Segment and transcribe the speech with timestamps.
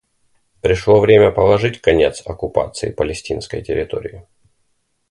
[0.61, 4.25] Пришло время положить конец оккупации палестинской территории.